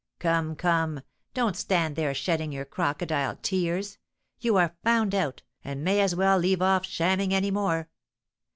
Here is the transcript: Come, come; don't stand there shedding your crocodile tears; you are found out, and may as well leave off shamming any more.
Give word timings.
Come, 0.17 0.55
come; 0.55 1.01
don't 1.35 1.55
stand 1.55 1.95
there 1.95 2.15
shedding 2.15 2.51
your 2.51 2.65
crocodile 2.65 3.35
tears; 3.39 3.99
you 4.39 4.57
are 4.57 4.75
found 4.83 5.13
out, 5.13 5.43
and 5.63 5.83
may 5.83 5.99
as 6.01 6.15
well 6.15 6.39
leave 6.39 6.63
off 6.63 6.83
shamming 6.87 7.35
any 7.35 7.51
more. 7.51 7.87